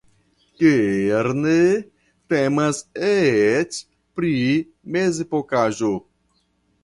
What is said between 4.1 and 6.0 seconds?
pri mezepokaĵo!